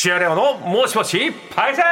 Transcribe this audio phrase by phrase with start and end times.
[0.00, 1.84] 土屋レオのもしもしパイセン。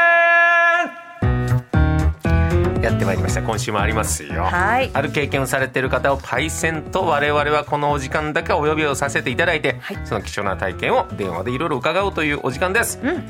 [2.81, 3.42] やってまいりました。
[3.42, 4.92] 今週もありますよ、はい。
[4.94, 9.98] ある経験をされている方をパイセンと我々はこのお時間だけお呼びをさせていただいて、はい。
[10.04, 13.24] その貴重な体験を電話でいろいろ伺おうというお時間です、うん。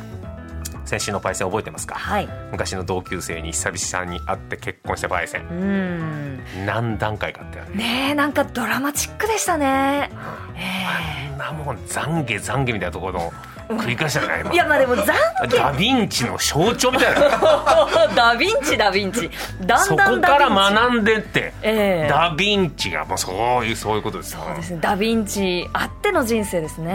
[0.85, 2.29] 先週のパイセン覚えてますか、はい。
[2.53, 5.49] 昔の同級生に久々に会って結婚したパイセン。
[5.49, 6.41] うん。
[6.67, 7.77] 何段階かあったよね。
[7.77, 10.11] ねえなんかドラマチックでしたね。
[10.55, 11.33] え。
[11.33, 13.33] あんなもん懺悔懺悔みたいなところの
[13.69, 15.07] 繰り返しじゃない、えいやまあでも懺
[15.49, 17.21] ダヴィンチの象徴みたいな。
[17.29, 19.31] 悔 ダヴィンチダヴィンチ。
[19.61, 22.09] だそんだんこから学んでって、ええ。
[22.09, 24.41] ダヴィンチがもうそういうそういうことですよ。
[24.47, 24.79] そうですね。
[24.81, 26.93] ダヴィンチあっての人生ですね。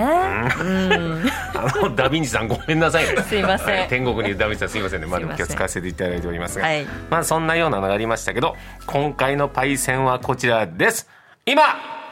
[0.59, 1.31] うん。
[1.55, 3.03] あのダヴィンチさんごめんなさい。
[3.05, 3.67] ね すいません。
[3.67, 5.07] はい天国にいるダヴィンチさんすいませんね。
[5.07, 5.45] まあでもすいません。
[5.45, 6.87] 今日使わせていただいておりますが、はい。
[7.09, 11.09] まあそんなようなのがありましたけど今回のパイセンはこちらです。
[11.45, 11.63] 今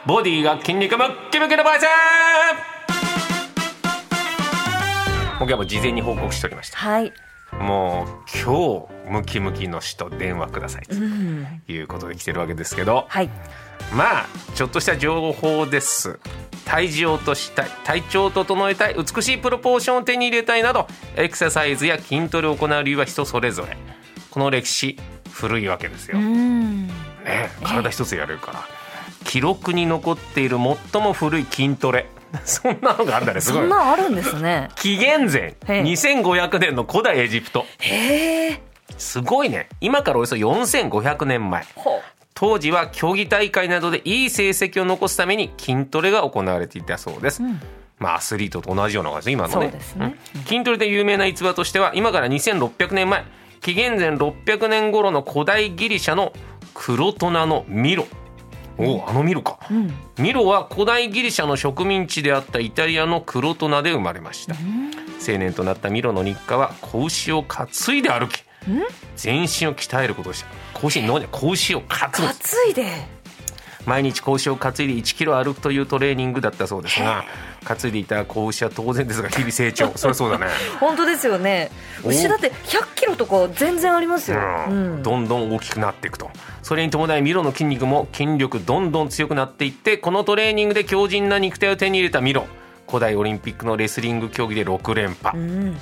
[0.06, 2.79] ボディが筋肉ムッキムキのパイセン
[5.40, 6.76] 僕はもう事前に報告しておりました。
[6.76, 7.12] はい。
[7.58, 8.08] もう
[8.44, 10.94] 今日ムキムキの人電話くださいと。
[10.94, 11.62] うん。
[11.66, 13.30] いうことで来てるわけですけど、はい。
[13.92, 16.20] まあちょっとした情報です。
[16.66, 17.70] 体重を落としたい。
[17.84, 18.94] 体調を整えたい。
[18.94, 23.78] 美しいプロポーションを手に入れたいなどエクササイズや筋トレを行う理由は人それぞれ。
[24.30, 24.98] この歴史
[25.32, 26.90] 古いわけですよ、うね、ん
[27.64, 28.64] 体一つやれるから。
[29.24, 30.58] 記録に残っている
[30.92, 32.06] 最も古い筋トレ
[32.44, 33.66] そんなのがあるんだねすそごい。
[33.66, 34.68] んなんあるんですね。
[34.76, 35.82] 紀元前へえ。
[35.82, 37.66] 2500年の古代エジプト。
[37.78, 38.62] へえ。
[38.98, 39.68] すごいね。
[39.80, 41.64] 今からおよそ4500年前。
[41.74, 42.02] ほ
[42.34, 47.60] 当時は競技大会などでいい成績を残すために筋トレが行われていたそうです、ん。
[47.98, 49.66] まあアスリートと同じような感じ今のね。
[49.96, 50.14] ね。
[50.34, 50.44] うん。
[50.44, 53.24] 筋トレで有名な逸話としては今から2600年前
[53.60, 56.32] 紀元前600年頃の古代ギリシャの
[56.72, 58.06] 黒トナのミロ
[58.86, 59.94] おおあのミロか、ううん。
[60.18, 64.54] ミロは古代ギリシャの植民地であったイタリアのクロトナで生まれました。
[65.26, 68.42] 青年となったミロの日課は子牛を担いで歩き
[69.16, 70.80] 全身を鍛えることでした。
[70.80, 72.16] 子牛に乗る子牛を担ぐ。
[72.18, 72.32] 担
[72.70, 73.20] いで。
[73.86, 77.24] 毎日子牛を担いで1キロ歩くというトレーニングだったそうですが
[77.64, 79.92] 担いでいた子牛は当然ですが日々成長。
[79.96, 80.46] そりゃそうだね、
[80.78, 81.70] 本当ですよね。
[82.04, 84.38] お牛だって100キロとか全然ありますよ、
[84.68, 84.98] ううん。
[85.00, 86.30] んどんどん大きくなっていくと。
[86.62, 92.46] それに伴いミロの筋肉も筋力どんどん強くなっていってこのトレーニングで強靭な肉体を手に入れたミロ。
[92.86, 95.38] 古代オリンピックのレスリング競技で6連覇。
[95.38, 95.78] うん。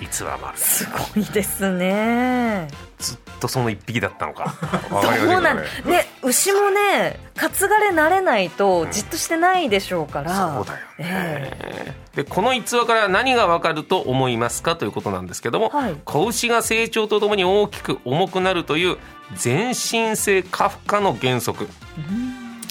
[0.00, 0.58] 逸話もある。
[0.58, 2.68] すごいですね
[2.98, 4.54] ずっとその一匹だったのか。
[4.90, 5.62] わ そうなんね。
[5.84, 11.52] ね牛もね担がれ慣れないとじっとしてないでしょうから、そうだよえ
[11.86, 11.96] ね。
[12.14, 15.96] でこの逸話から何がわかると思いますかということなんですけども、はい。
[16.04, 18.96] 子牛が成長とともに大きく重くなるという
[19.34, 21.68] 全身性過負荷の原則。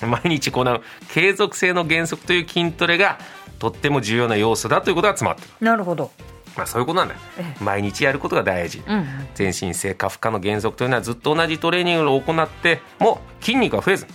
[0.06, 3.18] 毎日行う継続性の原則という筋トレが
[3.60, 6.12] とっても重要な要素だということが詰まってる、なるほど、
[6.58, 7.16] まあ、そういうことなんだ
[7.60, 8.82] 毎日やることが大事。
[8.88, 9.06] うん、
[9.36, 14.08] 全身性過負荷の原則というのはずっと同じトレーニングを行っても筋肉が増えず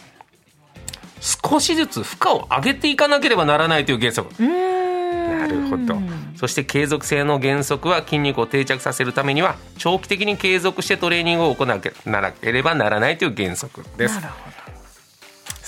[1.20, 4.30] 少しずつ負荷を上げていかなければならないという原則。
[4.42, 5.98] なるほど。
[6.36, 14.14] そして継続性の原則は筋肉を定着させるためには長期的に継続してトレーニングを行わなければならないという原則です。
[14.16, 14.50] なるほ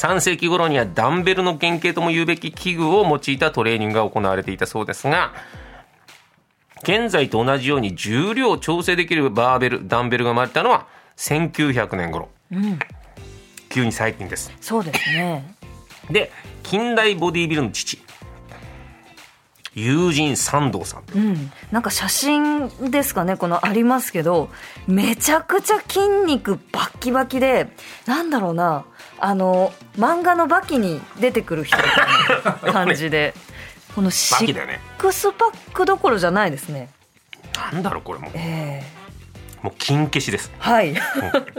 [0.03, 5.33] 3世紀頃にはダンベルの原型とも言うべき器具を用いたトレーニングが行われていたそうですが
[6.82, 12.28] 現在と同じように重量を調整できるバーベルダンベルが生まれたのは1900年頃。
[12.50, 12.78] ど、うん、
[13.69, 14.53] 急に最近です。
[14.60, 15.54] そうですね。
[16.10, 16.32] で
[16.62, 18.03] 近代ボディビルの父
[19.75, 21.04] 友人三道さん。
[21.15, 24.50] うん、なんか写真ですかねこのありますけど
[24.87, 27.69] めちゃくちゃ筋肉バッキバキで
[28.06, 28.84] なんだろうな
[29.19, 33.34] あの漫画の「バキ」に出てくる人みたいな感じで
[33.94, 36.88] このシックスパックどころじゃないですね。
[37.72, 38.28] なんだろうこれも。
[38.28, 38.82] うえ。
[39.62, 40.50] もう金消しです。
[40.54, 40.94] えはい。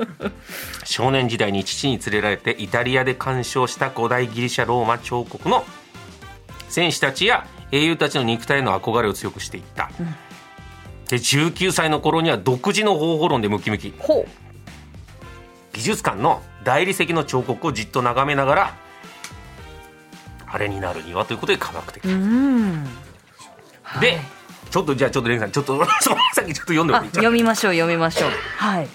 [0.83, 5.65] 少年時代に父に連れられてイタリアで鑑賞した古代ギリシャローマ彫刻の
[6.69, 9.89] 戦士たちや英雄たちの肉体への憧れを強くしていった、
[11.07, 13.93] で19歳の頃には独自の方法論でムキムキ。
[13.97, 14.25] ほ
[15.71, 18.75] 美術館の大理石の彫刻をじっと眺めながら
[20.53, 22.83] あれになるにはということで科学的、ううん。
[22.83, 22.89] で、
[23.81, 24.19] はい。
[24.69, 28.29] ちょっとじゃあちょっとレンさんちょっとそのさっきちょっと読んでもあらっていい読みましょう読みましょう。
[28.57, 28.87] はい。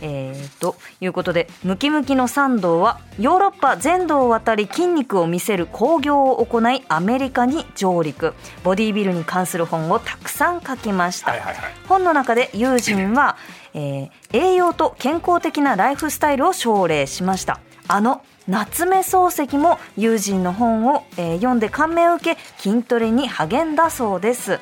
[0.00, 8.34] えー、ということでムキムキの参道はヨーロッパ全土を渡り筋肉を見せる興行を行いアメリカに上陸。
[8.64, 11.72] ボディービルに関する本をたくさん書きました、はいはいはい。
[11.88, 13.36] 本の中でユージンは、
[13.74, 17.60] えー栄養と健康的なライフスタイルを奨励しました。
[17.86, 24.58] あの夏目漱石も友人の本を、えー読んで感銘を受け筋トレに励んだそうです。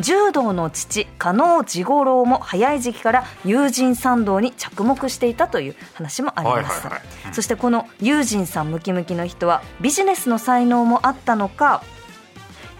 [0.00, 6.86] 柔道の父加納治五郎も早い時期から友人賛同に着目していたという話もあります、
[7.32, 11.82] そしてこの友人さんムキムキの人はビジネスの才能もあったのか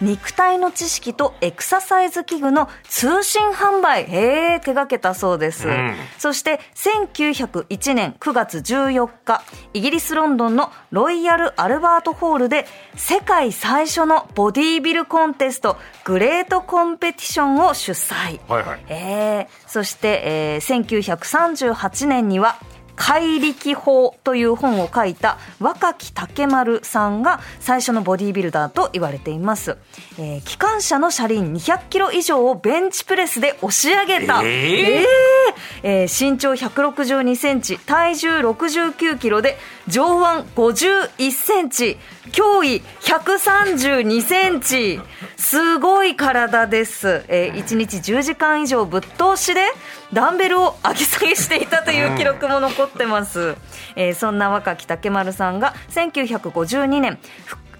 [0.01, 4.03] 肉体の知識とエクササイズ器具の通信販売。
[4.03, 5.95] へえ手掛けたそうです、うん。
[6.17, 12.65] そして1901年9月14日イギリス・ロンドンのロイヤル・アルバートホールで
[12.95, 18.39] 世界最初のボディービルコンテストグレートコンペティションを主催。
[18.47, 18.85] はいはい。
[18.89, 22.57] えーそして、えー1938年には
[22.97, 29.77] 怪力法という本を書いた若木竹丸さんが最初のボディービルダーと言われています、
[30.19, 34.47] えー機関車の車輪200キロ以上をベンチプレスで押し上げた、えー？
[34.47, 35.05] えー
[35.83, 39.57] えー身長162センチ体重69キロで
[39.87, 41.97] 上腕51センチ
[42.37, 44.99] 胸囲132センチ。
[45.37, 49.61] すごい体です、えー、1日10時間以上ぶっ通しで
[50.13, 53.55] ダンベルを上げ下げしていたという記録も残ってます、
[53.95, 57.19] えーそんな若木竹丸さんが1952年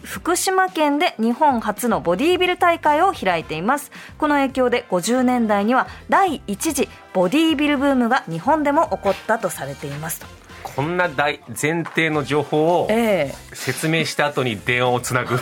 [0.08, 3.92] 福島県で日本初のボディービル大会を開いています。
[4.18, 10.22] この影響で50年代には第一次ボディービルブームが日本でも起こったとされています。
[10.22, 10.47] と
[10.78, 15.34] こんな大前提の情報をえ説明した後に電話をつなぐ。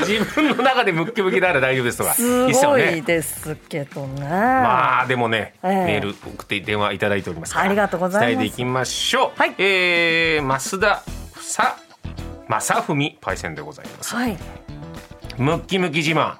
[0.00, 2.12] 自分の中でムッキムキなら大丈夫ですとか。
[2.12, 5.84] えすごいですけどねまあでもね、ええ。
[5.84, 7.66] メール送って電話いただいておりますから。
[7.66, 8.30] ありがとうございます。
[8.30, 9.38] 伝えていきましょう。
[9.38, 9.54] はい。
[9.58, 11.02] えー、増田
[11.38, 11.76] さ
[12.48, 14.16] 正文パイセンでございます。
[14.16, 14.38] はい。
[15.36, 16.36] ムッキムキ自慢。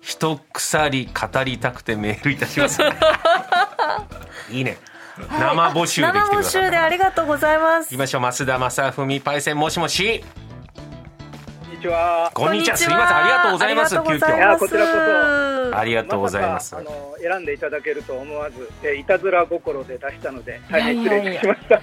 [0.00, 2.80] 一鎖語りたくてメールいたします
[4.50, 4.78] いいね
[5.16, 6.64] 生募集で来てく生募ださい。
[6.64, 7.90] 集でありがとうございます。
[7.90, 8.22] 行きましょう。
[8.22, 10.24] 増田正文パイセンもしもし。
[11.60, 12.30] こんにちは。
[12.32, 12.76] こんにちは。
[12.76, 13.94] すみませんありがとうございます。
[13.96, 14.36] 急遽。
[14.36, 14.92] いやこちらこ
[15.70, 16.70] そありがとうございます。
[16.70, 21.80] さかあの選んでいただけると思わず、えいたずら心で出したので大変失礼しました。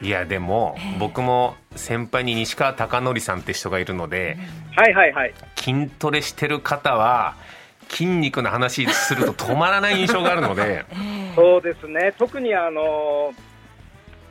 [0.00, 4.36] いやでも僕も先輩に西川貴教さんって人がいるので
[4.74, 5.34] はいはいはい。
[5.56, 7.36] 筋トレしてる方は
[7.92, 10.84] 筋肉の話すると止まらない印象があるので。
[11.36, 12.12] そうですね。
[12.18, 13.32] 特にあの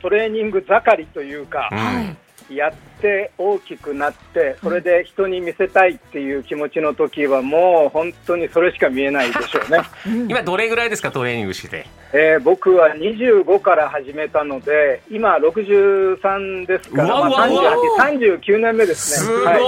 [0.02, 2.16] トレーニング盛りというかう、ん。
[2.50, 9.80] やって大きくなって、それで人に見せたいっていう気持ちの時はもう本当にそれしか見えないでしょうね。
[10.28, 11.86] 今どれぐらいですかトレーニングして？
[12.12, 17.38] えー僕は25から始めたので、今63ですから、うわうわうわ。
[17.38, 19.26] まあ、38、39年目ですね。
[19.26, 19.62] すごい、はい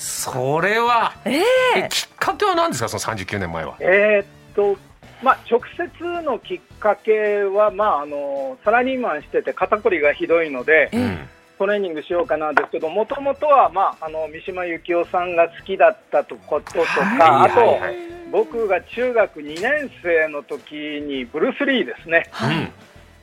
[0.00, 1.42] それは、え
[1.76, 1.88] え。
[1.90, 2.88] きっかけは何ですか？
[2.88, 3.76] その39年前は。
[3.80, 4.78] えーっと、
[5.22, 11.18] まあ、直接のきっかけは、まあ、あのサラリーマンしてて肩こりがひどいので、うん
[11.58, 17.50] トレーニングしようかなんですけど、もともとは、まあ、あの三島由紀夫さんが好きだったとこととか、はい。
[17.50, 17.96] あと、はいはい
[18.32, 22.72] 僕が中学2年生の時にブルース・リーですね、うん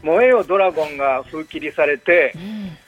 [0.01, 2.33] 燃えよドラゴンが封切りされて、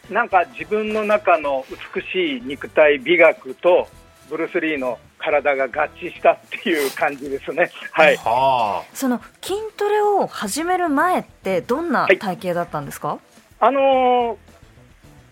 [0.10, 1.66] なんか自分の中の
[1.96, 3.88] 美しい肉体美学と
[4.30, 7.70] ブルース・リーの体が合致したっていう感じですね。
[7.92, 8.16] はい。
[8.18, 13.20] はその筋トレを始める前ってどんな体型だったんですか、
[13.60, 14.38] あの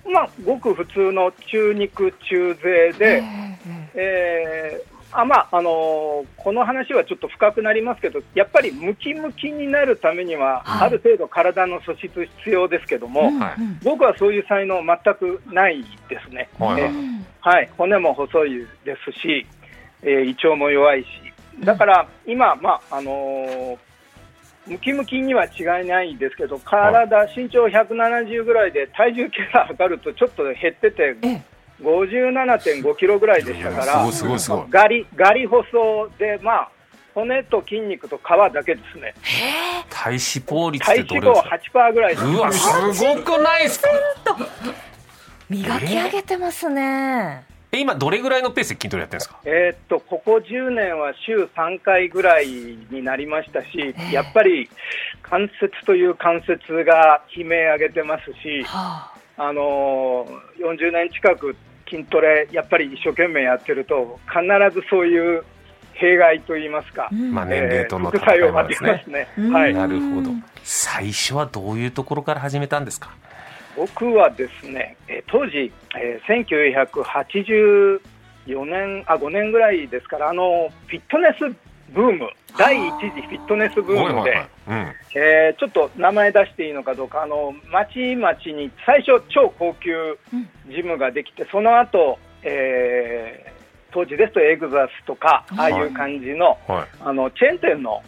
[0.05, 3.23] ーまあ、ごく普通の中肉中背で、
[3.93, 10.87] えーあまああのーこの話はちょっと深くなりますけど、やっぱりムキムキになるためには、はい。
[10.87, 16.49] ある程度体の素質必要ですけども、はい僕はそういう才能全くないですね。
[16.59, 16.91] はいはい。
[16.91, 19.45] えーはい、骨も細いですし、
[20.03, 21.07] えー胃腸も弱いし、
[21.63, 23.77] だから今、まああのー
[24.67, 36.69] ムキムキには違いないですけど、体、身長170ぐらいで、体重計が測るとちょっと減ってて、ええ57.5キロぐらいでしたからすごい、すごいガリガリ細で、まあ、
[37.13, 38.21] 骨と筋肉と皮
[38.53, 39.13] だけですね、
[39.89, 42.25] 体脂肪率っ体脂肪てどれですか？8%ぐらいです。
[42.25, 43.89] うわすごくないですか？
[45.49, 49.39] 磨き上げてますね、え今どれぐらいのペースで筋トレやってるんですか？
[49.45, 54.69] えーっとここ10年は週3回ぐらいになりましたし、やっぱり
[55.21, 59.17] 関節という関節が悲鳴上げてますし、はあ。
[59.39, 61.55] あのー40年近く
[61.89, 64.41] 筋トレ、やっぱり一生懸命やってると、必
[64.79, 65.43] ずそういう
[65.93, 68.91] 弊害といいますか、まあ年齢との戦いもですね。
[68.91, 69.27] ますね。
[69.37, 69.53] うん。
[69.53, 69.73] はい。
[69.73, 70.31] なるほど。
[70.63, 73.09] 最初はどういうところから始めたんですか？
[73.75, 78.01] 僕はですね、えー当時、えー
[78.51, 81.53] 1984年、あ、5年ぐらいですから、あの、フィットネス
[81.89, 90.17] ブーム、第一次フィットネスブームで、ちょっと名前出していいのかどうか、あの、町々に最初超高級
[90.69, 93.57] ジムができて、その後、えー
[93.89, 95.73] 当時ですとエグザスとか、はい。
[95.73, 96.87] ああいう感じの,、はい。
[96.99, 98.03] あのチェーン店の、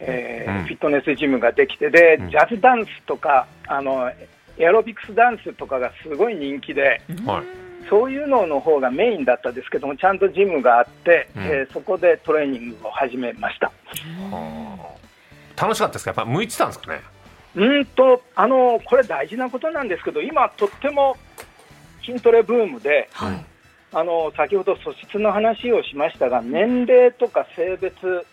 [0.00, 0.64] えーうん。
[0.64, 2.30] フィットネスジムができてで、うん。
[2.30, 4.10] ジャズダンスとかあの
[4.58, 11.42] エアロビクスダンスとかがすごい人気で、はいそういうのの方がメインだったんですけども、ちゃんとジムがあって、うん。
[11.44, 13.66] えーそこでトレーニングを始めました。
[13.66, 13.72] は
[15.56, 15.60] あ。
[15.60, 16.10] 楽しかったですか？
[16.10, 17.00] やっぱ向いてたんですかね？
[17.56, 21.16] うんとあのこれ大事なことなんですけど、今、とっても
[22.04, 23.44] 筋トレブームで、はい。
[23.92, 28.24] あの先ほど素質の話をしましたが、年齢とか性別、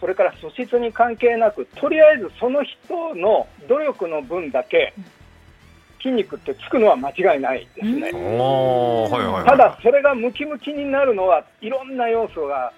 [0.00, 4.94] それから素質に関係なく、とりあえずその人の努力の分だけ、
[6.04, 8.10] 筋肉ってつくのは間違いないですね。
[8.12, 9.44] おおはいはいはい。
[9.46, 12.70] ただ、それがムキムキになるのは、いろんな要素が、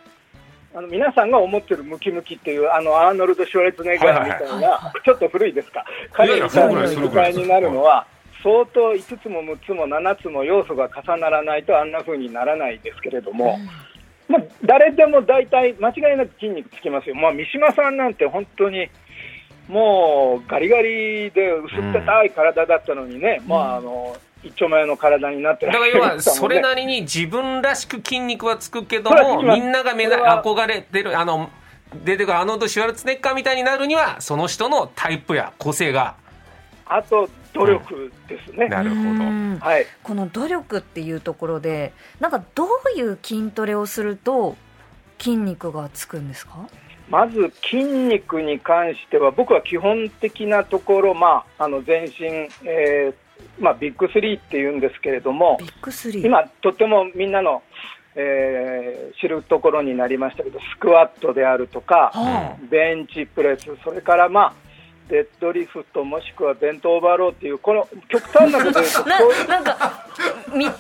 [0.73, 8.07] あの皆さんが思ってるムキムキっていう、あのアーノルド・シュワレツェネッガーみたいな、ちょっと古いですか、彼みたいな肉体になるのは、
[8.45, 13.59] 相当5つも6つも7つも要素が重ならないとあんな風にならないですけれども、
[14.29, 18.89] まあ、誰でも大体間違いなく筋肉つきますよ、まあ、三島さんなんて本当に
[19.69, 30.43] もうガリガリで薄っぺたい体だったのにね、まあ、あの一丁前の体になってだらっから要はそれなりに自分らしく筋肉はつくけどもみんなが目指それは。
[30.45, 31.51] 憧れてるあの
[32.05, 36.17] 出てくるアーノルド・シュワルツェネッカーみたいになるにはその人のタイプや個性が。
[36.85, 38.69] あと努力ですね。
[38.69, 39.01] なるほど。
[39.01, 39.59] うん。
[39.61, 39.87] はい。
[40.03, 44.57] この努力っていうところでなんかどういう筋トレをすると
[45.19, 46.69] 筋肉がつくんですか？
[47.09, 52.27] まず筋肉に関しては、僕は基本的なところ、まあ、あの全身、
[52.69, 53.15] えー
[53.59, 56.27] まあ、ビッグスリーっていうんですけれどもビ、ッグスリー。
[56.27, 57.63] 今、とってもみんなの、
[58.15, 64.66] えー知るところになりましたけど、スクワットであるとか、はベンチプレス、それから、まあ、
[65.09, 69.05] デッドリフト、もしくはベントオーバーローっていう、この極端なこと言うと、
[69.49, 70.07] なんか
[70.51, 70.73] 3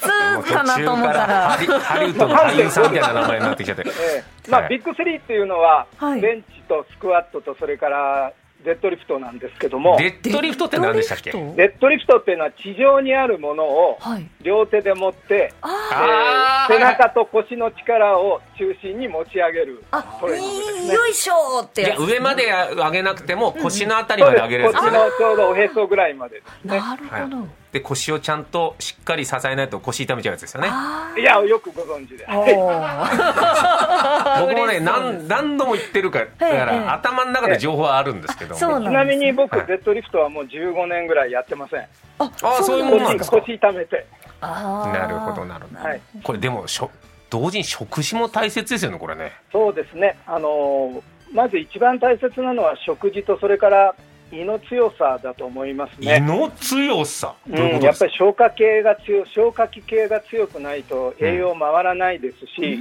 [0.42, 1.24] つかなと思中から。
[1.24, 3.84] ったらハリハリウッドの俳優さんみたいな名前になってきちゃって。
[3.86, 6.20] ええまあ、はいビッグスリーっていうのは、はい。
[6.20, 8.32] ベンチとスクワットと、それから
[8.66, 10.64] デッドリフトなんですけども、デッドリフト？
[10.66, 11.30] って何でしたっけ？
[11.30, 11.56] デッドリフト？
[11.56, 14.26] デッドリフトっていうのは地上にあるものをはい。
[14.42, 16.74] 両手で持って、ああー。
[16.74, 20.94] えー背中と腰の力を中心に持ち上げるあトレーニングですね。
[20.94, 24.80] よいしょーって上まで上げなくても腰のあたりまで上げるやつね。
[24.90, 26.80] のちょうどおへそぐらいまでですね。
[26.80, 30.68] なるほど、で腰をちゃんとしっかり支えないと腰痛めちゃうやつですよね。
[30.70, 32.26] あいや、よくご存知で。
[32.26, 34.40] ーおー。
[34.40, 36.56] 僕もね何何度も言ってるからだかええ。
[36.58, 41.80] ら頭の中で情報はあるんですけどそうなんちなみに僕、はいデッドリフトはもう15年ぐらいやってません。
[42.18, 43.36] ああそういうものなん腰ですか？
[43.40, 44.06] 腰痛めて。
[44.40, 45.88] なるほどなるほど。
[45.88, 46.00] はい。
[46.22, 46.90] これでもしょ
[47.30, 49.32] 同時に食事も大切ですよねこれね。
[49.52, 50.16] そうですね。
[50.26, 51.02] あのー
[51.32, 53.96] まず一番大切なのは食事と、それから
[54.32, 56.20] 胃の強さだと思います胃ね。
[56.20, 57.34] の強さ？
[57.46, 62.78] どうん、やっぱり消化系が強い消化器系が強くないと栄養回らないですし、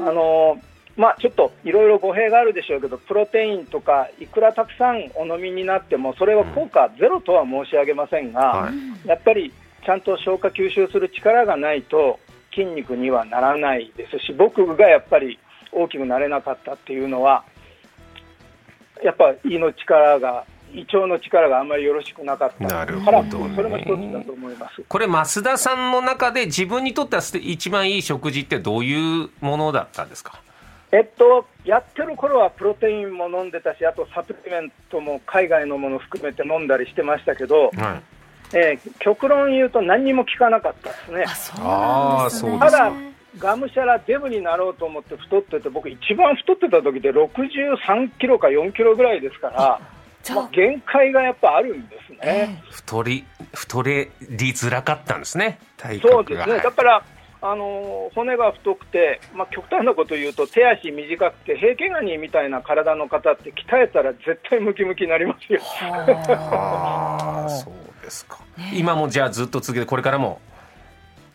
[0.00, 0.60] あの
[0.96, 9.08] まあ、ちょっといろいろ語弊があるでしょうけど、プロテインとか、いくらたくさんお飲みになっても、それは効果ゼロとは申し上げませんが、はい。
[9.08, 9.54] やっぱり
[9.84, 12.20] ちゃんと消化吸収する力がないと
[12.54, 15.38] 筋肉にはならないですし、僕がやっぱり
[15.72, 17.44] 大きくなれなかったっていうのは、
[19.02, 22.64] やっぱ胃の力が、胃腸の力があんまりよろしくなかった。
[22.64, 23.54] なるほどね。
[23.54, 24.82] それも一つだと思います。
[24.88, 30.40] これ増田さんの中で自分にとっては一番いい食事ってどういうものだったんですか？
[30.94, 38.00] えっと、やってる頃はプロテインも飲んでたし、あとサプリメントも海外のもの含めて飲んだりしてましたけど、は
[38.52, 38.54] い。
[38.54, 41.24] えー極論言うと何にも効かなかったですね。
[41.58, 42.58] あそうね。
[42.58, 42.92] ただ、
[43.38, 49.80] がむしゃらデブになろうと思って太ってて、僕、一番太ってた時で63キロか4キロぐらいですから、
[50.30, 52.62] まあ、限界がやっぱあるんですえね。
[52.70, 57.02] 太り太れりづらかったんですね体そうですね、だから、
[57.40, 65.60] あのー骨が太くて、まあ、極端なこと言うと、手足短くて、平家ガニみたいな体の方って、鍛えたら絶対ムキムキになりますよ。
[67.48, 67.74] そう
[68.04, 68.38] ですか、
[68.74, 70.40] 今もじゃあずっと続けてこれからも？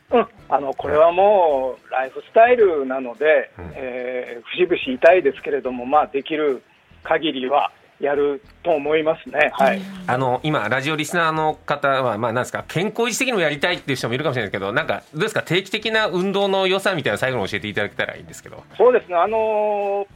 [0.10, 3.72] うん、あのこれはもうライフスタイルなので、うん。
[3.76, 6.64] えー節々痛いですけれども、まあ、できる
[7.04, 9.52] 限りはやると思いますね。
[9.54, 18.64] はい、あの今ラジオリスナーの方はまあなんですか健康維持的にもやりたいっていう人もいるかもしれないですけどなんかどうですか定期的な運動の良さみたいな最後に教えていただけたらいいんですけど。
[18.78, 20.08] そうですね、あのー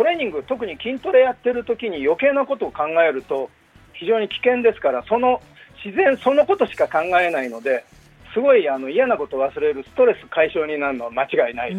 [0.00, 3.50] トレーニング、特に筋トレやってる時に余計なことを考えると
[3.92, 5.42] 非常に危険ですから、その
[5.84, 7.84] 自然そのことしか考えないので、
[8.32, 11.76] すごいあの嫌なことを忘れるストレス解消になるのは間違いない。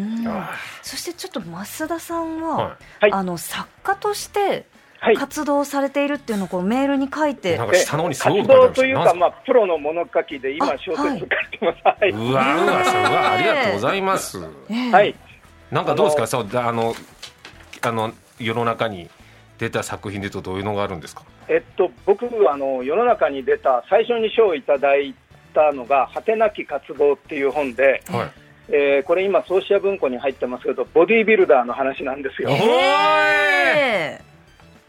[0.82, 3.12] そしてちょっと増田さんは、ははい。
[3.12, 4.64] あの作家としてはい
[5.16, 11.28] 活動されているっていうのをこうメールに書いて、なんか下の方にすごい活動というか、まあ、プロの物書きで今、あ小説書いて
[11.60, 11.80] ます。
[11.84, 12.10] はい。
[12.10, 13.02] うわうわすごい。
[13.04, 14.38] ありがとうございます。
[14.70, 15.14] ええはい。
[15.70, 16.26] なんかどうですか？
[16.26, 16.94] そうだあの
[17.80, 19.10] あの世の中に
[19.58, 21.22] 出た作品で言うとどういうのがあるんですか？
[21.48, 25.14] えっと、僕、あの、世の中に出た、最初に賞をいただい
[25.52, 28.30] たのが、果てなき渇望っていう本で、はい。
[28.68, 32.50] えーこれ今、創始者文庫に入ってますけど、ボディービルダーの話なんですよ。
[32.50, 34.31] おええ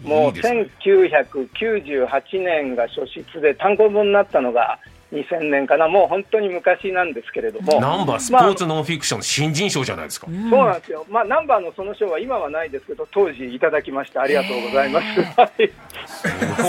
[0.03, 0.69] もういいですね。
[0.85, 4.79] 1998年が初出で単行本になったのが
[5.13, 10.49] 2000年かな、もう本当に昔なんですけれども、ナンバースポーツノンフィクションの新人賞じゃないですか、うん。
[10.49, 15.21] そうなんですよ、まあ、ナンバーのその賞は今はないですけど、当時いただきました、ありがとうございます。
[15.21, 15.71] はい。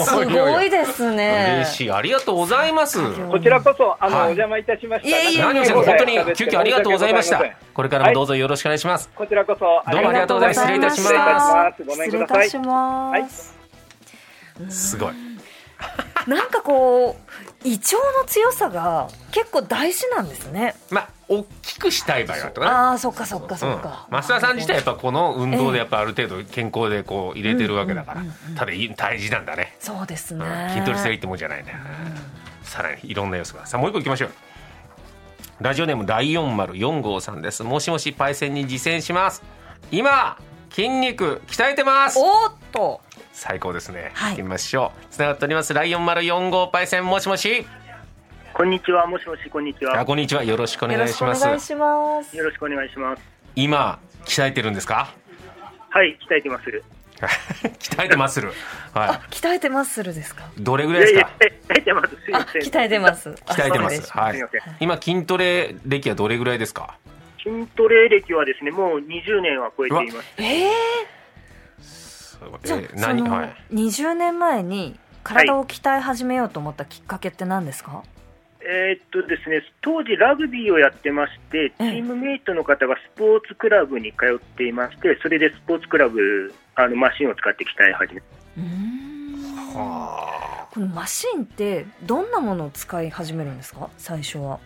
[0.05, 1.55] すごいですね。
[1.63, 1.91] 嬉しい。
[1.91, 2.99] ありがとうございます。
[3.31, 4.27] こちらこそあの、はい。
[4.27, 5.09] お邪魔いたしました。
[5.09, 5.39] いえいえ。
[5.41, 7.43] 何をさん本当に急遽ありがとうございました。
[7.73, 10.61] これからもどうぞよろしくお願いします、こちらこそどうもありがとうございます。
[10.61, 11.85] 失礼いたします。
[11.85, 12.49] ごめんください。
[12.49, 13.55] 失礼いたします、
[14.91, 15.13] すごい。
[16.27, 20.75] なんかこう胃腸の強さが結構大事なんですね。
[20.90, 22.73] まあ大きくしたい場合はとかね。
[22.73, 23.75] ああそっかそっかそうん。
[23.76, 28.23] っか、増田さん自体やっぱこの運動でやっぱある程度健康でこう入れてるわけだから、
[28.54, 30.75] ただい大事なんだね、そうですね、うん。
[30.75, 31.78] 筋トレすればいいってもんじゃないんだよ、
[32.62, 33.64] さらにいろんな要素が。
[33.66, 34.30] さあもう一個いきましょう。
[35.61, 37.62] ラジオネーム第404号さんです。
[37.62, 39.42] もしもしパイセンに実践します。
[39.90, 40.37] 今
[40.71, 42.18] 筋肉鍛えてます。
[42.18, 43.00] おーっと
[43.35, 44.37] 最高ですね、はい。
[44.37, 45.07] 行きましょう。
[45.12, 45.75] つながっております。
[45.75, 47.67] ライオン丸4号パイセンもしもし。
[48.55, 50.00] こんにちは、もしもし、こんにちは。
[50.00, 50.45] あこんにちは。
[50.45, 52.37] よろしくおよろしくお願いします願いします。
[52.37, 53.23] よろしくお願いします。
[53.57, 55.12] 今鍛えてるんですか？
[55.91, 56.71] はい、鍛えてます。
[57.21, 58.53] 鍛えてまする。
[58.95, 60.45] あは鍛えてまするですか？
[60.57, 62.14] いどれぐらいですか、鍛えてます。
[62.71, 63.31] 鍛えてます。
[63.31, 64.12] 鍛えてます。
[64.12, 64.41] はい。
[64.79, 66.97] 今筋トレ歴はどれぐらいですか？
[67.43, 70.29] 筋トレ歴はですね、もう20年は超えています。
[70.38, 70.71] えええ
[72.63, 73.29] じゃあ、ーその、何？
[73.31, 73.55] はい。
[73.73, 78.03] 20年前に体を鍛え始めようと思ったきっかけって何ですか、
[78.61, 88.23] えーっとですね、当時ラグビーをやってまして、チームメイトの方がスポーツクラブに通っていまして、それでスポーツクラブ、あの、マシンを使って鍛え始め
[88.59, 89.75] うーん。
[89.75, 93.89] はこのマシンってどんなものを使い始めるんですか？
[93.97, 94.59] 最初は。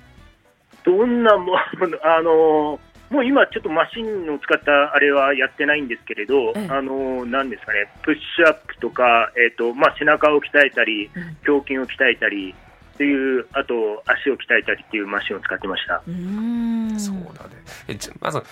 [0.84, 1.58] どんなもの、
[2.02, 2.78] あの
[3.10, 6.68] もう今、ちょっとマシンを使ったあれはやってないんですけれど、ええ。
[6.70, 11.36] あのなんですかね、プッシュアップとか、えっ、と、まあ、背中を鍛えたり、うん。
[11.46, 12.54] 胸筋を鍛えたり、
[12.94, 16.02] っていう、あと、足を鍛えたりっていうマシンを使ってました。
[16.06, 16.98] うーん。
[17.00, 17.50] そうだね。
[17.88, 18.42] えじゃまず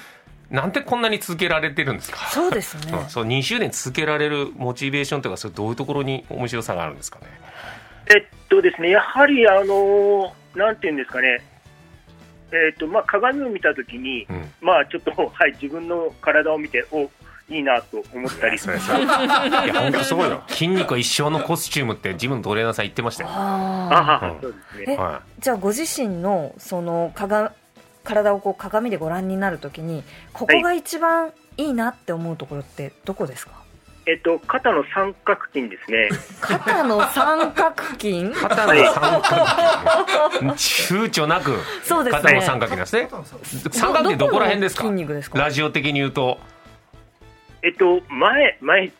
[0.48, 2.18] なんでこんなに続けられてるんですか？
[2.30, 2.96] そうですね。
[2.96, 7.26] うん、そう20年続けられるモチベーションとかそれどういうところに面白さがあるんですかね？
[8.14, 11.42] えっとですね、やはり、あのなんていうんですかね、
[12.52, 17.08] えっと、まあ、鏡を見たときに、うんまあ、ちょっと、はい、自分の体を見て、お、
[17.48, 18.56] いいなと思ったり。
[18.56, 18.60] い
[19.68, 20.42] や本当すごいよ。
[20.50, 23.28] 筋肉は一生のコスチュームってジムのトレーナーさん言ってましたよ。
[23.30, 24.40] あああ、うん。
[24.40, 24.96] そうですえね。
[24.96, 27.52] はじゃあご自身のそのかが
[28.02, 30.02] 体をこう鏡でご覧になるときに
[30.32, 33.52] ここが一番いいなって思うところってどこですか、
[34.08, 36.08] えっと、肩の三角筋ですね。
[36.40, 38.20] 肩の三角筋？
[38.20, 40.94] い肩の三角筋。
[40.94, 42.22] 躊躇なくそうですね。
[42.22, 43.08] 肩の三角筋ですね。
[43.72, 44.82] 三角筋どこら辺ですか？
[44.84, 45.40] 筋肉ですか？
[45.40, 46.38] ラジオ的に言うと。
[47.64, 48.92] えっと、前、前、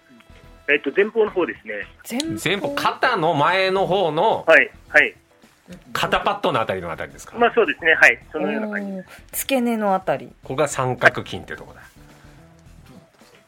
[0.69, 1.87] えっと、前方の方ですね。
[2.03, 5.15] 全全部肩の前の方のはい、はい。
[5.93, 7.39] 肩パッドのあたりのあたりですか？
[7.39, 8.19] まあそうですね、はい。
[8.33, 9.03] そのような感じ。
[9.39, 10.27] 付け根のあたり。
[10.43, 11.81] ここが三角筋ってとこだ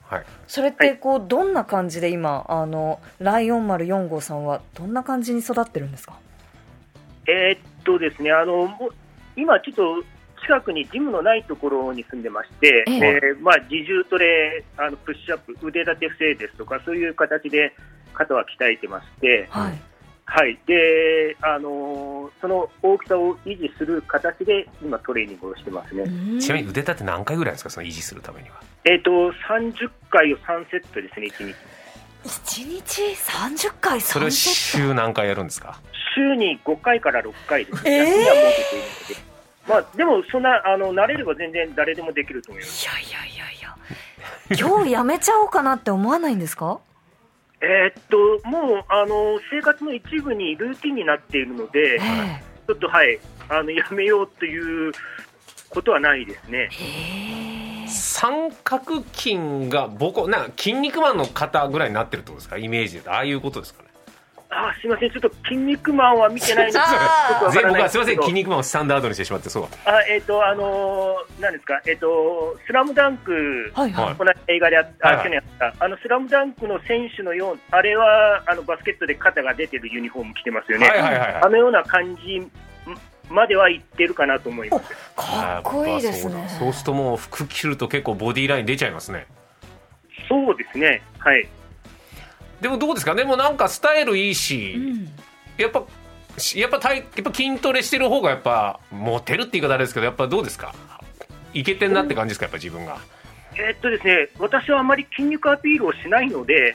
[0.08, 0.24] はい。
[0.46, 6.14] それってこうどんな感じで今あのライオン丸4号さんはどんな感じに育ってるんですか？
[7.26, 8.92] えーっとですね、あの、もう
[9.36, 10.02] 今ちょっと
[10.40, 12.98] 近くにジムのないところに住んでまして、ええ。
[12.98, 17.74] えーまあ自重トレ、あの、プッシュアップ、腕立て伏せですとか、そういう形で
[18.14, 19.78] 肩は鍛えてまして、はい
[20.30, 20.58] はい。
[20.66, 26.04] で、あのその大きさを維持する形で今トレーニングをしてますね。
[26.40, 27.70] ちなみに腕立て何回ぐらいですか？
[27.70, 29.10] その維持するためにはえーっと、
[29.48, 31.54] 30回を3セットですね、1日。
[32.24, 33.02] 1日
[33.68, 34.52] 30回それを3セッ
[34.88, 35.80] 週何回やるんですか？
[36.14, 37.90] 週に5回から6回ですね。
[37.90, 39.28] えー休みは設けているので。
[39.68, 42.86] まあ、でも、そんな、あの、慣れれば全然誰でもできると思います。
[42.90, 43.76] トいやいやいやいや
[44.58, 46.80] 今日やめちゃおうかなって思わないんですか？
[47.60, 52.42] えーっと、もう、あの、生活の一部にルーティンになっているので、ええ。
[52.66, 53.18] ちょっと、はい、
[53.48, 54.92] あの、やめようという
[55.68, 56.68] ことはないですね。
[56.70, 57.88] へえ。
[57.88, 62.58] 三角筋が僕な筋肉マンの方ぐらいになってるってことですか？
[62.58, 63.87] イメージでああいうことですかね
[64.50, 69.64] あすみません、ちょっと筋肉マンは見てないんですあー全僕はすみません、筋肉肉マンをスタンダードにしてしまって、そう。
[69.84, 80.88] あ、えっ、と、あのー、なんですか、えっ、と、スラムダンク、はいはいこの映画であった、はいはい去年やった、あの、スラムダンクの選手のよう、あれは、あの、バスケットで肩が出てるユニフォーム着てますよね。
[80.88, 82.40] はいはいはいはいあのような感じ
[83.30, 84.84] まではいってるかなと思います。
[85.14, 89.26] かっこいいですねやっぱそうだそうするともう服着ると結構ボディライン出ちゃいますね。
[90.28, 91.02] そうですね。
[91.18, 91.48] はい。
[92.60, 93.14] でもどうですか？
[93.14, 95.08] でもなんかスタイルいいし、うん。
[95.56, 95.84] やっぱ
[96.54, 100.74] やっぱ体やっぱ筋トレしてる方がやっぱモテるって言い方あれですけどやっぱどうですか？
[101.54, 102.44] いけてんなって感じですか？
[102.44, 102.98] やっぱ自分が。
[103.56, 106.74] えーっとですね、私はあまり筋肉アピールをしないので、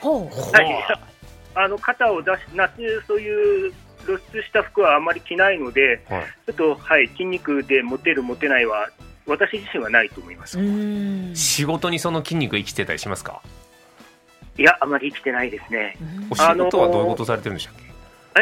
[1.54, 3.72] あの肩を出し、夏、そういう
[4.04, 6.24] 露出した服はあまり着ないので、はい。
[6.46, 8.90] ちょっと、はい、筋肉でモテる、モテないは、
[9.26, 10.58] 私自身はないと思います。
[10.58, 11.32] うん。
[11.34, 13.40] 仕事にその筋肉生きてたりしますか？
[14.56, 15.96] いや、あまり生きてないですね。
[16.30, 17.82] お仕事はどういうことされてるんでしたっけ、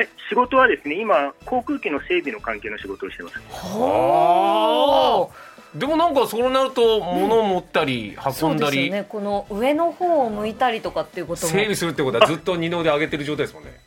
[0.01, 3.39] え仕事はですね、今、航空機の整備の関係の仕事をしてます。
[3.49, 9.07] ほうでもなんかそうなると物を持ったり運んだり、ですよね。
[9.09, 11.49] この上の方を向いたりとかっていうことも。
[11.49, 13.81] 整備するってことはずっと二の腕上げてる状態ですもんね。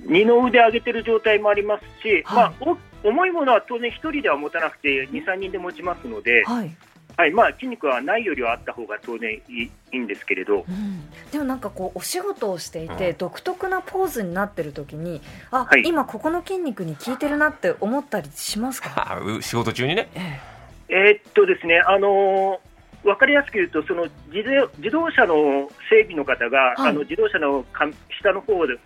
[0.00, 2.36] 二の腕上げてる状態もありますし、はい。
[2.36, 6.76] まあ、お重いものは当然一人では持たなくて、2、3人で持ちますので、はい、
[7.16, 13.16] はいまあ、筋肉はないよりはあった方が当然いいいいんですけれど、うん、でもなんかこうお仕事をしていて、うん。
[13.18, 15.20] 独特なポーズになってる時に
[15.50, 15.82] あ、はい。
[15.84, 20.08] 今ここの筋肉に効いてるなって思ったりしますか、 仕事中にね。
[20.14, 20.40] え
[20.88, 21.22] え。
[21.24, 26.90] ーっとですね、あのー、分かりやすく言うと、その自動自動車の整備の方が、はい。
[26.90, 27.88] あの自動車のか
[28.20, 28.78] 下の方で、えー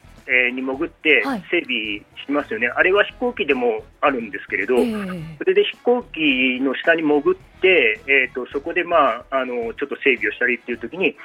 [0.52, 1.44] に潜ってはい。
[1.50, 4.92] 整備しますよね、あれは飛行機でもあるんですけれど、ええ。
[5.38, 11.16] それで飛行機の下に潜って、えー、とそこで、まあ、あのちょっと整備をしたりっていう時に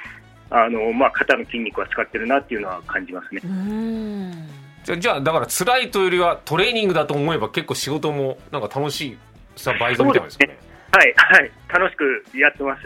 [0.50, 3.40] あのまあ、肩の筋肉は使ってるなっていうのは感じますね。
[3.44, 4.48] うーん。
[4.84, 9.18] じゃあじゃあだから辛いというよりはトレーニングだと思えば結構仕事もなんか楽しい
[9.54, 10.58] さ倍増みたいですよね。
[10.92, 12.82] はい、はい、楽しくやってます。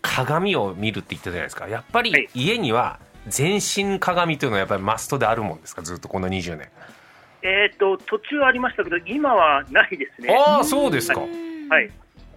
[0.00, 1.68] 鏡を見るって言ったじゃないですか。
[1.68, 2.10] やっぱはい。
[2.10, 5.82] り家には全身鏡というのはやっぱりマストであるもんですか？
[5.82, 6.68] ずっとこの20年。
[7.42, 10.34] えっ、と途中ありましたけど今はないですね。
[10.34, 11.20] ああそうですか。
[11.20, 11.26] は
[11.80, 11.90] い。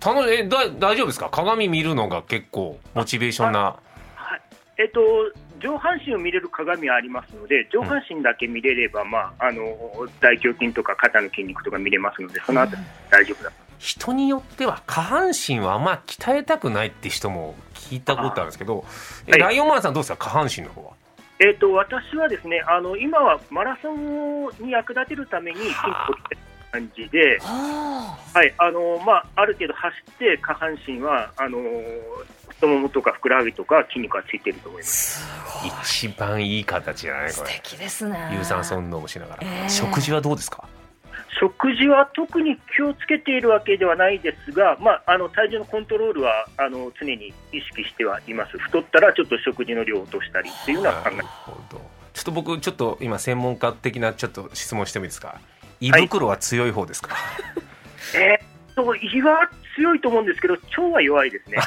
[0.06, 1.30] 楽しえだ大丈夫ですか？
[1.30, 3.60] 鏡見るのが結構モチベーションな。
[4.16, 4.42] はい。
[4.78, 5.00] えっと、
[5.60, 9.62] 上半身を見れる鏡はありますので、上半身だけ見れれば、まあ、あの
[10.20, 13.52] 大胸筋とか肩の筋肉とか見れますので、そのあたり大丈夫だ。
[13.80, 18.86] 人によっては下半身はあんま鍛えたくないって人も聞いたことあるんですけど
[19.28, 19.42] えはい。
[19.42, 20.18] ライオンマンさんどうですか？
[20.18, 20.92] 下半身の方は。
[21.40, 25.82] えっと、私はですね、あの今はマラソンに役立てるために筋肉を
[26.26, 31.60] つけた感じで、ははいあのまあ、ある程度走って下半身はあの
[32.48, 35.20] 太ももとかふくらはぎとか筋肉がついていると思いあます。
[35.20, 35.28] す
[35.62, 35.72] ごい。
[35.84, 37.28] 一番いい形じゃない？
[37.28, 38.30] こ素れ敵ですね。
[38.34, 40.70] 有酸素運動もしながら、えー食事はどうですか？
[41.40, 51.82] 食事は特に気をつけているわけではないですが、まあ、あの体重のコントロールはあの常に意識してはいます、太ったらちょっと食事の量を落としたりっていうのは考えなるほど。
[52.14, 55.40] ちょっと僕ちょっと今専門家的なちょっと質問してもいいですか？
[55.82, 57.16] 胃袋は強い方ですか、
[58.16, 61.58] えーっと胃は強いと思うんですけど、腸は弱いですね。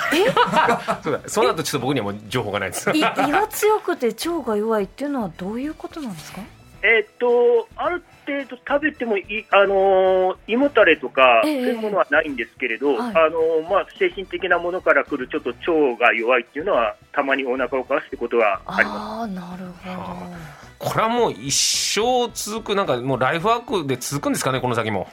[1.05, 1.21] そうだ。
[1.29, 2.91] そうなるとちょっと僕にはもう情報がないです。
[2.91, 6.41] い胃が強くて腸が弱いっていうのはどういうことなんですか？
[6.83, 12.99] えーっとある程度食べてもいあのー胃もたれとか、ええそういうものはないんですけれど、はい。
[12.99, 18.99] あのーまあ、精神的なものから来るちょっと腸が弱いっていうのは、たまにお腹を壊すってことはあります。
[18.99, 25.09] ああなるほはこれはもう一生続くなんかもうライフワークで続くんですかねこの先も。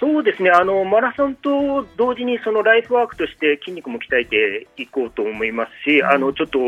[0.00, 0.50] そうですね。
[0.50, 6.06] あのマラソンと同時にそのライフワークとして筋肉も鍛えていこうと思いますし、うん。
[6.06, 6.58] あのちょっと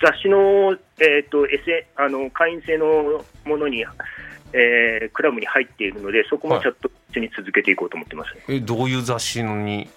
[0.00, 1.46] 雑誌の,、えー、と
[1.96, 3.84] あの会員制のものに、
[4.52, 8.30] えークラブに入っているので、そこもちょっと一緒に続けていこうと思ってます。
[8.48, 9.88] えどういう雑誌に？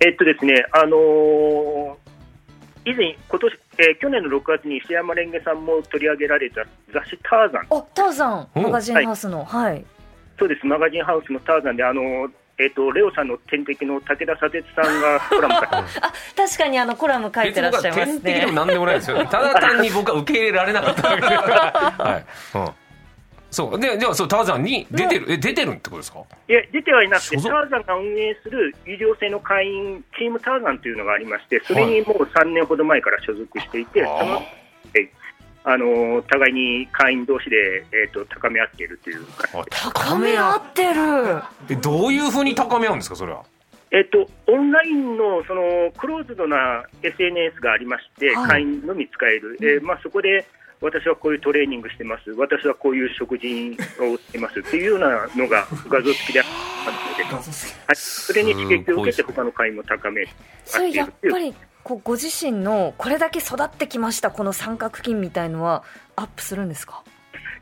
[0.00, 1.94] えっとですね、あのー
[2.84, 9.44] 以前、今年、えー去年の6月に石山レンゲさんも取り上げられた雑誌ターザン、あターザンうんマガジンハウスの。
[9.44, 9.84] はい、
[10.38, 16.00] そうです、マガジンハウスのターザンで、あのーえっとレオさんの天敵の武田砂鉄さんが コラム書いてます。
[16.36, 19.24] 確かにあのコラム書いてらっしゃいます別に僕は天敵でもね何でもないですよ。
[19.26, 21.26] ただ単に僕は受け入れられなかっただけで
[22.02, 22.22] は
[22.54, 22.68] い、うん、
[23.52, 23.78] そう。
[23.78, 26.20] でではそうターザンに出てる、え出てるってことですか？
[26.48, 34.18] いや出てはいなくて、ターザンが運営する有料制の会員、チームターザンというのがありまして、それにもう3年ほど前から所属していて、あー。
[34.20, 34.42] その
[34.98, 35.08] え
[35.64, 39.24] あのー互いに会員同士で、えー、と高め合っているという。
[39.94, 41.42] 高め合ってる。
[41.70, 43.42] えどういうふうに高め合うんですかそれは？
[43.94, 48.48] えっと、オンラインのそのクローズドな SNS がありまして、はい。
[48.48, 50.46] 会員のみ使える、えーまあ、そこで
[50.82, 53.46] 私はこういうトレーニングしてます、私はこういう食事
[54.00, 54.58] をしてます。
[54.58, 56.48] っていうようなのが画像付きである
[57.30, 60.26] ので、はい、それに刺激を受けて、他の会も高め。
[60.64, 65.84] それやっぱりこうご自身のこれだけ育ってきました、この三角筋みたいのは、
[66.16, 67.02] アップするんですか？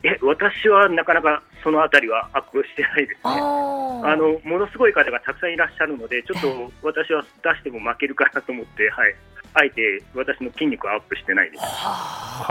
[0.03, 3.21] え私はなかなかそのあたりはアップしてないですね。
[3.23, 9.15] あのものすごい方がたくさんいらっしゃるので、ちょっと私は出しても負けるかなと思って、はい、
[9.53, 11.63] あえて私の筋肉はアップしてないです。
[11.65, 12.45] は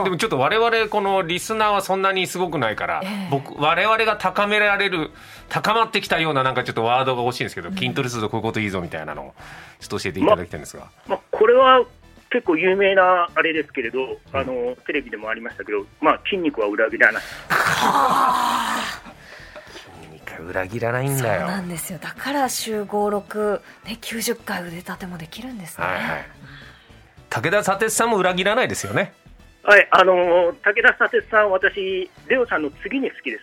[0.00, 0.04] あ。
[0.04, 5.10] でもちょっと我々このリスナーはそんなにすごくないから、えー、僕我々が高められる
[5.48, 9.34] 高まってきたようななんかちょっとワードが欲しいんですけど、うん、筋トレするとこういうこといいぞみたいなのを
[9.80, 10.84] ちょっと教えていただきたいんですが。
[11.06, 11.84] ままあ、これは
[12.30, 17.22] 結構有名なあれですけれど、あのテレビでもありましたけど、まあ筋肉は裏切らない。
[20.40, 21.40] 裏切らないんだよ。
[21.40, 21.98] そうなんですよ。
[22.00, 26.26] だから週56ね90回腕立てもできるんですね、はいはい、
[27.30, 29.12] 武田砂鉄さんも裏切らないですよね。
[29.62, 33.42] はいあのー、武田砂鉄さん私レオさんの次に好きです。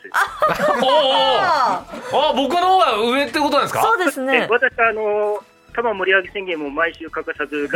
[0.82, 3.82] おおあ僕の方が上ってことなんですか？
[3.82, 4.48] そうですね。
[4.50, 7.68] 私あのー多摩盛り上げ宣言も毎週欠かさず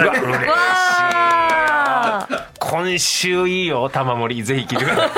[2.59, 5.09] 今週いいよ玉森ぜひ聞いてください。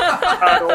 [0.41, 0.71] あのオ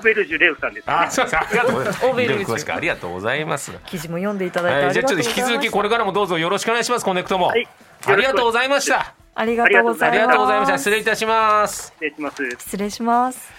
[0.02, 1.08] ベルジュレウさんです、ね、ああ
[1.50, 2.06] りがとうございます。
[2.06, 2.46] オーベルジュ。
[2.54, 3.72] 詳しくありがとうございます。
[3.86, 7.68] 記事も読んでいただいて、はい、じゃあちょっと引き続きこれからもどうぞよろしくお願いしますコネクトも、はい、
[8.06, 9.14] ありがとうございました。
[9.34, 10.20] ありがとうございます。
[10.20, 11.92] ありがとうございました失礼いたします。
[11.94, 12.50] 失礼します。
[12.58, 13.55] 失礼します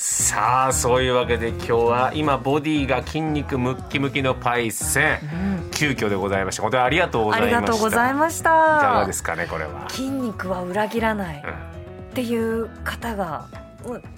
[0.00, 6.62] さあそういうわけで今日は今ボディが筋肉ムッキムキのパイセン、うん、急遽でございました。
[6.62, 7.56] 本当にありがとうございました。
[7.56, 8.50] ありがとうございました。
[8.50, 9.90] いかがですかねこれは。
[9.90, 11.42] 筋肉は裏切らない、
[12.10, 13.46] っていう方が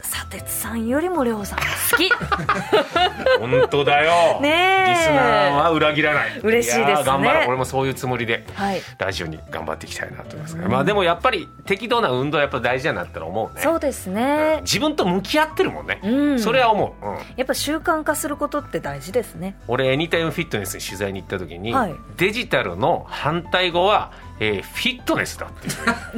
[0.02, 1.64] 砂鉄さんよりもりょうさん好
[1.96, 2.10] き。
[3.38, 4.40] 本当だよ。
[4.40, 6.40] ねリスナーは裏切らない。
[6.42, 7.04] 嬉しいですね。
[7.04, 7.48] 頑張ろう。
[7.48, 13.62] 俺もそういうつもりで、はい、ラジオに頑張っていきたいなと思います、ね、まあでもやっぱり適度な運動はやっぱ大事だなって思うね。
[13.62, 19.56] そうですね、うん、自分と向き合ってるもんね、うん、それは思う、うん、やっぱ習慣化することって大事ですね。
[19.68, 25.70] 俺エニタイムフィットネスに取材に行った時に、はい、デジタルの反対語はえー、フィットネスだってい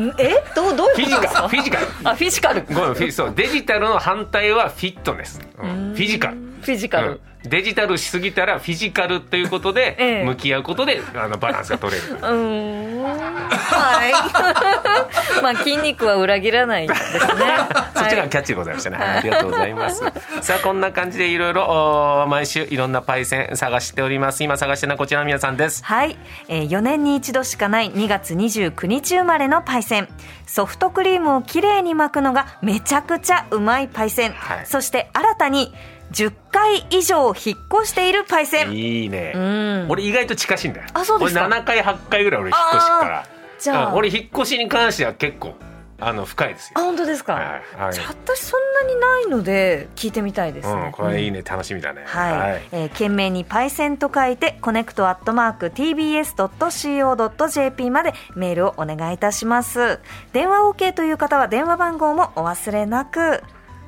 [0.09, 0.15] う。
[0.19, 0.43] え？
[0.55, 1.49] どうどういうことですか？
[1.49, 2.65] フィジカルあフィジカル。
[2.73, 6.37] ごめんそうデジタルの反対はフィットネス、うん、フィジカル。
[6.37, 12.19] フィジカル、うんデジタルしすぎたらフィジカルということで向き合うことであのバランスが取れる。
[12.23, 14.13] うんはい。
[15.43, 17.19] まあ筋肉は裏切らないですね。
[17.95, 18.97] そっちがキャッチでございましたね。
[18.97, 20.03] はい、ありがとうございます。
[20.41, 24.45] さあこんな感じでいろいろ毎週いろんなパイセン探しております。
[24.45, 25.85] 今探してるのはこちらの皆さんです。
[25.85, 26.17] はい、
[26.49, 30.09] えー、4年に一度しかない2月29日生まれのパイセン。
[30.47, 34.33] ソフトクリームをきれいに巻くのがめちゃくちゃうまいパイセン。
[34.33, 35.75] はい、そして新たに
[36.13, 41.47] 10回以上引っ越しているパイセンいいね、うん、俺意外と近しいんだよあそうですか？
[41.47, 43.27] 俺7回8回ぐらい俺引っ越しから
[43.59, 45.55] じゃあ、俺引っ越しに関しては結構
[46.01, 46.81] あの深いですよ。
[46.81, 47.35] あ本当ですか？
[47.35, 50.87] はいはい、私そんなにないので聞いてみたいですね。
[50.87, 52.03] うん、これいいね、楽しみだね。
[52.07, 52.39] はい。
[52.39, 60.01] はい、えー、件名にパイセンと書いてコネクトアットマーク tbs ドット co ドット jp までメールをお願いいたします。
[60.33, 63.41] 電話 OK という方は電話番号もお忘れなく。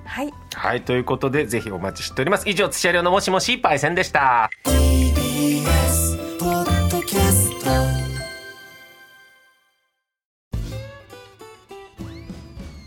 [0.04, 0.32] はい。
[0.54, 2.48] はい、ということで、ぜひお待ちしております。
[2.48, 4.50] 以上、土屋亮のもしもしパイセンでした。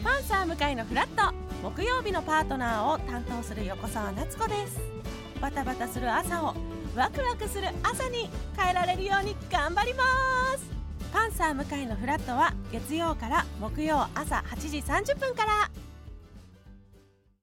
[0.04, 4.80] パンサー向かいのフラット木曜日のパートナーを担当する横澤夏子です
[5.42, 6.56] バタバタする朝を
[6.96, 10.04] ワクワクする朝に変えられるように頑張りま
[10.58, 10.70] す
[11.12, 15.70] パンサー向かいのフラットは月曜から木曜朝8時30分から